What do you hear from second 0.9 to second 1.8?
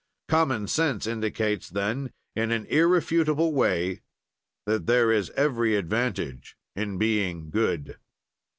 indicates